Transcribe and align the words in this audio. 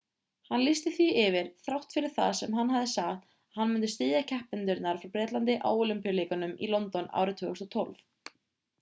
hann 0.51 0.61
lýsti 0.67 0.91
því 0.93 1.05
yfir 1.23 1.49
þrátt 1.65 1.93
fyrir 1.97 2.13
það 2.15 2.31
sem 2.39 2.57
hann 2.61 2.73
hafði 2.77 2.89
sagt 2.95 3.27
að 3.29 3.59
hann 3.61 3.71
myndi 3.75 3.91
styðja 3.97 4.23
keppendurna 4.33 4.97
frá 5.05 5.13
bretlandi 5.19 5.57
á 5.67 5.69
ólympíuleikunum 5.85 6.61
í 6.69 6.75
london 6.77 7.11
árið 7.25 7.37
2012 7.47 8.39